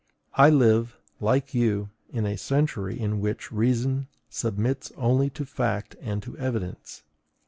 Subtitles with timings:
[0.33, 6.23] I live, like you, in a century in which reason submits only to fact and
[6.23, 7.03] to evidence.